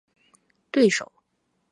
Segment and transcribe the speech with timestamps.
[0.71, 1.11] 对手